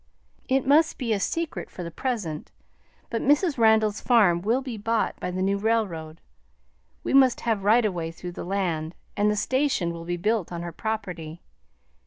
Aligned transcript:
"It 0.49 0.65
must 0.65 0.97
be 0.97 1.13
a 1.13 1.19
secret 1.19 1.69
for 1.69 1.83
the 1.83 1.91
present, 1.91 2.49
but 3.11 3.21
Mrs. 3.21 3.59
Randall's 3.59 4.01
farm 4.01 4.41
will 4.41 4.61
be 4.63 4.75
bought 4.75 5.15
by 5.19 5.29
the 5.29 5.43
new 5.43 5.59
railroad. 5.59 6.21
We 7.03 7.13
must 7.13 7.41
have 7.41 7.63
right 7.63 7.85
of 7.85 7.93
way 7.93 8.09
through 8.09 8.31
the 8.31 8.43
land, 8.43 8.95
and 9.15 9.29
the 9.29 9.35
station 9.35 9.93
will 9.93 10.05
be 10.05 10.17
built 10.17 10.51
on 10.51 10.63
her 10.63 10.71
property. 10.71 11.43